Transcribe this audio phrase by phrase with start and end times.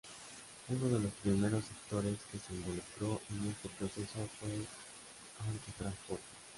[0.69, 4.65] Uno de los primeros sectores que se involucró en este proceso fue el
[5.47, 6.23] autotransporte.